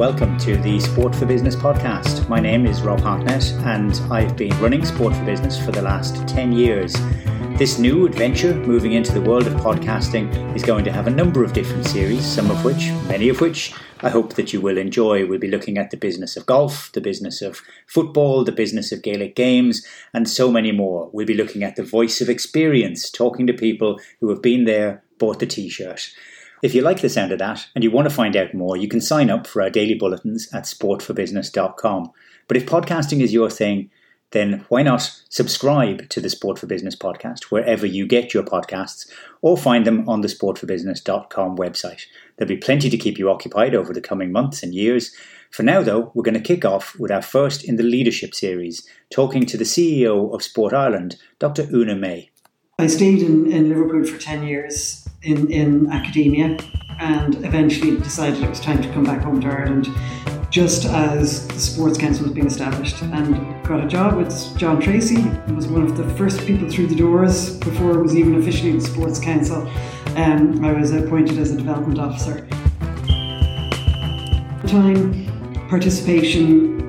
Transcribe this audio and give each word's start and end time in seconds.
welcome 0.00 0.36
to 0.38 0.56
the 0.56 0.80
Sport 0.80 1.14
for 1.14 1.24
Business 1.24 1.54
podcast. 1.54 2.28
My 2.28 2.40
name 2.40 2.66
is 2.66 2.82
Rob 2.82 3.00
Hartnett, 3.00 3.52
and 3.66 3.92
I've 4.10 4.36
been 4.36 4.58
running 4.60 4.84
Sport 4.84 5.14
for 5.14 5.24
Business 5.24 5.62
for 5.62 5.70
the 5.70 5.82
last 5.82 6.26
10 6.26 6.52
years. 6.52 6.94
This 7.58 7.78
new 7.78 8.06
adventure, 8.06 8.54
moving 8.54 8.94
into 8.94 9.12
the 9.12 9.20
world 9.20 9.46
of 9.46 9.52
podcasting, 9.60 10.56
is 10.56 10.64
going 10.64 10.84
to 10.86 10.90
have 10.90 11.06
a 11.06 11.10
number 11.10 11.44
of 11.44 11.52
different 11.52 11.86
series, 11.86 12.24
some 12.24 12.50
of 12.50 12.64
which, 12.64 12.88
many 13.06 13.28
of 13.28 13.40
which, 13.40 13.72
I 14.00 14.08
hope 14.08 14.34
that 14.34 14.52
you 14.52 14.60
will 14.60 14.78
enjoy. 14.78 15.26
We'll 15.26 15.38
be 15.38 15.50
looking 15.50 15.78
at 15.78 15.90
the 15.90 15.96
business 15.96 16.36
of 16.36 16.46
golf, 16.46 16.90
the 16.92 17.00
business 17.00 17.40
of 17.40 17.60
football, 17.86 18.42
the 18.42 18.52
business 18.52 18.90
of 18.90 19.02
Gaelic 19.02 19.36
games, 19.36 19.86
and 20.12 20.28
so 20.28 20.50
many 20.50 20.72
more. 20.72 21.08
We'll 21.12 21.26
be 21.26 21.34
looking 21.34 21.62
at 21.62 21.76
the 21.76 21.84
voice 21.84 22.20
of 22.20 22.30
experience, 22.30 23.10
talking 23.10 23.46
to 23.46 23.52
people 23.52 24.00
who 24.18 24.30
have 24.30 24.42
been 24.42 24.64
there, 24.64 25.04
bought 25.18 25.38
the 25.38 25.46
t 25.46 25.68
shirt. 25.68 26.10
If 26.62 26.74
you 26.74 26.82
like 26.82 27.00
the 27.00 27.08
sound 27.08 27.32
of 27.32 27.38
that 27.38 27.66
and 27.74 27.82
you 27.82 27.90
want 27.90 28.08
to 28.08 28.14
find 28.14 28.36
out 28.36 28.52
more, 28.52 28.76
you 28.76 28.86
can 28.86 29.00
sign 29.00 29.30
up 29.30 29.46
for 29.46 29.62
our 29.62 29.70
daily 29.70 29.94
bulletins 29.94 30.52
at 30.52 30.64
sportforbusiness.com. 30.64 32.12
But 32.48 32.56
if 32.56 32.66
podcasting 32.66 33.22
is 33.22 33.32
your 33.32 33.48
thing, 33.48 33.90
then 34.32 34.64
why 34.68 34.82
not 34.82 35.10
subscribe 35.28 36.08
to 36.10 36.20
the 36.20 36.28
Sport 36.28 36.58
for 36.58 36.66
Business 36.66 36.94
podcast 36.94 37.44
wherever 37.44 37.86
you 37.86 38.06
get 38.06 38.34
your 38.34 38.42
podcasts 38.42 39.10
or 39.40 39.56
find 39.56 39.86
them 39.86 40.08
on 40.08 40.20
the 40.20 40.28
sportforbusiness.com 40.28 41.56
website. 41.56 42.02
There'll 42.36 42.48
be 42.48 42.56
plenty 42.56 42.90
to 42.90 42.98
keep 42.98 43.18
you 43.18 43.30
occupied 43.30 43.74
over 43.74 43.92
the 43.92 44.00
coming 44.00 44.30
months 44.30 44.62
and 44.62 44.74
years. 44.74 45.14
For 45.50 45.62
now, 45.62 45.82
though, 45.82 46.12
we're 46.14 46.22
going 46.22 46.34
to 46.34 46.40
kick 46.40 46.64
off 46.64 46.96
with 46.98 47.10
our 47.10 47.22
first 47.22 47.64
in 47.64 47.76
the 47.76 47.82
leadership 47.82 48.34
series, 48.34 48.86
talking 49.10 49.46
to 49.46 49.56
the 49.56 49.64
CEO 49.64 50.32
of 50.32 50.44
Sport 50.44 50.72
Ireland, 50.72 51.16
Dr. 51.38 51.66
Una 51.72 51.96
May. 51.96 52.30
I 52.78 52.86
stayed 52.86 53.22
in, 53.22 53.50
in 53.50 53.68
Liverpool 53.68 54.04
for 54.04 54.18
10 54.18 54.44
years 54.44 55.08
in, 55.22 55.50
in 55.50 55.90
academia 55.90 56.56
and 56.98 57.36
eventually 57.44 57.96
decided 57.98 58.42
it 58.42 58.48
was 58.48 58.60
time 58.60 58.82
to 58.82 58.92
come 58.92 59.04
back 59.04 59.22
home 59.22 59.40
to 59.40 59.48
Ireland 59.48 59.88
just 60.50 60.84
as 60.84 61.46
the 61.46 61.60
Sports 61.60 61.96
Council 61.96 62.24
was 62.24 62.32
being 62.32 62.46
established 62.46 63.00
and 63.02 63.64
got 63.64 63.84
a 63.84 63.86
job 63.86 64.16
with 64.16 64.32
John 64.58 64.82
Treacy. 64.82 65.22
He 65.46 65.52
was 65.52 65.68
one 65.68 65.82
of 65.82 65.96
the 65.96 66.04
first 66.16 66.44
people 66.44 66.68
through 66.68 66.88
the 66.88 66.96
doors 66.96 67.56
before 67.58 67.92
it 67.92 68.02
was 68.02 68.16
even 68.16 68.34
officially 68.34 68.72
the 68.72 68.80
Sports 68.80 69.20
Council. 69.20 69.68
Um, 70.16 70.64
I 70.64 70.72
was 70.72 70.90
appointed 70.92 71.38
as 71.38 71.52
a 71.52 71.56
development 71.56 72.00
officer. 72.00 72.48
Time, 74.66 75.68
participation 75.68 76.79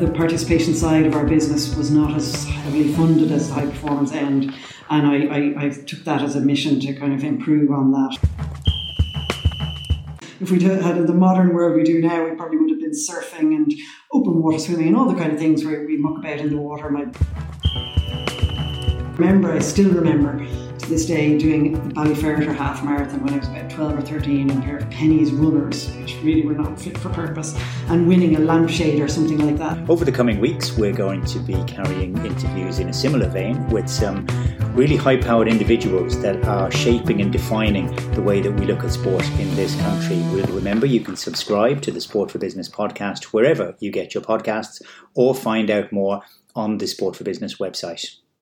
the 0.00 0.10
participation 0.12 0.74
side 0.74 1.06
of 1.06 1.14
our 1.14 1.26
business 1.26 1.74
was 1.74 1.90
not 1.90 2.14
as 2.14 2.44
heavily 2.44 2.92
funded 2.92 3.32
as 3.32 3.48
the 3.48 3.54
high 3.54 3.66
performance 3.66 4.12
end, 4.12 4.54
and 4.90 5.06
I, 5.06 5.26
I, 5.26 5.66
I 5.66 5.68
took 5.70 6.04
that 6.04 6.22
as 6.22 6.36
a 6.36 6.40
mission 6.40 6.78
to 6.80 6.94
kind 6.94 7.12
of 7.12 7.24
improve 7.24 7.72
on 7.72 7.90
that. 7.92 8.16
If 10.40 10.52
we 10.52 10.62
had 10.62 11.04
the 11.04 11.14
modern 11.14 11.52
world 11.52 11.74
we 11.74 11.82
do 11.82 12.00
now, 12.00 12.24
we 12.24 12.36
probably 12.36 12.58
would 12.58 12.70
have 12.70 12.80
been 12.80 12.92
surfing 12.92 13.56
and 13.56 13.72
open 14.12 14.40
water 14.40 14.60
swimming 14.60 14.86
and 14.86 14.96
all 14.96 15.10
the 15.10 15.18
kind 15.18 15.32
of 15.32 15.38
things 15.38 15.64
where 15.64 15.84
we 15.84 15.96
muck 15.96 16.18
about 16.18 16.38
in 16.38 16.50
the 16.50 16.56
water. 16.58 16.90
My 16.90 17.06
remember, 19.18 19.52
I 19.52 19.58
still 19.58 19.90
remember 19.90 20.67
this 20.88 21.04
day 21.04 21.36
doing 21.36 21.72
the 21.72 21.94
Ballyferriter 21.94 22.54
half 22.56 22.82
marathon 22.82 23.22
when 23.22 23.34
I 23.34 23.38
was 23.38 23.48
about 23.48 23.70
12 23.70 23.98
or 23.98 24.00
13 24.00 24.50
in 24.50 24.58
a 24.58 24.60
pair 24.62 24.78
of 24.78 24.84
Penneys 24.84 25.30
runners, 25.32 25.90
which 25.96 26.16
really 26.22 26.46
were 26.46 26.54
not 26.54 26.80
fit 26.80 26.96
for 26.96 27.10
purpose, 27.10 27.54
and 27.88 28.08
winning 28.08 28.36
a 28.36 28.38
lampshade 28.38 29.00
or 29.00 29.08
something 29.08 29.38
like 29.38 29.58
that. 29.58 29.88
Over 29.90 30.04
the 30.04 30.12
coming 30.12 30.40
weeks, 30.40 30.76
we're 30.76 30.94
going 30.94 31.24
to 31.26 31.38
be 31.40 31.62
carrying 31.64 32.16
interviews 32.24 32.78
in 32.78 32.88
a 32.88 32.92
similar 32.92 33.28
vein 33.28 33.68
with 33.68 33.88
some 33.88 34.26
really 34.74 34.96
high 34.96 35.16
powered 35.16 35.48
individuals 35.48 36.20
that 36.22 36.42
are 36.44 36.70
shaping 36.70 37.20
and 37.20 37.32
defining 37.32 37.94
the 38.12 38.22
way 38.22 38.40
that 38.40 38.52
we 38.52 38.64
look 38.64 38.82
at 38.84 38.92
sport 38.92 39.28
in 39.32 39.54
this 39.56 39.78
country. 39.82 40.16
Remember, 40.52 40.86
you 40.86 41.00
can 41.00 41.16
subscribe 41.16 41.82
to 41.82 41.90
the 41.90 42.00
Sport 42.00 42.30
for 42.30 42.38
Business 42.38 42.68
podcast 42.68 43.24
wherever 43.24 43.74
you 43.80 43.90
get 43.90 44.14
your 44.14 44.22
podcasts 44.22 44.80
or 45.14 45.34
find 45.34 45.70
out 45.70 45.92
more 45.92 46.22
on 46.54 46.78
the 46.78 46.86
Sport 46.86 47.16
for 47.16 47.24
Business 47.24 47.58
website. 47.58 48.16